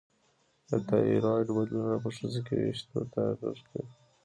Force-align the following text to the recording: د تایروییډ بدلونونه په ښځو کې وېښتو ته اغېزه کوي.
د 0.69 0.71
تایروییډ 0.87 1.47
بدلونونه 1.55 1.97
په 2.03 2.09
ښځو 2.15 2.41
کې 2.45 2.55
وېښتو 2.61 2.99
ته 3.11 3.19
اغېزه 3.31 3.63
کوي. 3.69 3.89